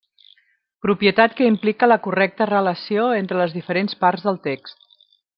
Propietat 0.85 1.35
que 1.41 1.49
implica 1.49 1.89
la 1.91 1.97
correcta 2.07 2.47
relació 2.51 3.05
entre 3.21 3.41
les 3.41 3.53
diferents 3.61 3.99
parts 4.05 4.25
del 4.29 4.41
text. 4.49 4.87